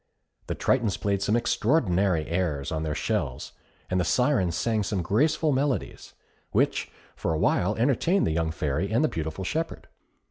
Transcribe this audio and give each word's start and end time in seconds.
The 0.47 0.55
Tritons 0.55 0.97
played 0.99 1.21
some 1.21 1.35
extraordinary 1.35 2.25
airs 2.25 2.71
on 2.71 2.81
their 2.81 2.95
shells, 2.95 3.51
and 3.87 3.99
the 3.99 4.03
Syrens 4.03 4.53
sang 4.55 4.81
some 4.81 5.03
graceful 5.03 5.51
melodies, 5.51 6.15
which 6.49 6.89
for 7.15 7.33
a 7.35 7.37
while 7.37 7.75
entertained 7.75 8.25
the 8.25 8.31
young 8.31 8.49
Fairy 8.49 8.91
and 8.91 9.03
the 9.03 9.07
beautiful 9.07 9.43
shepherd. 9.43 9.89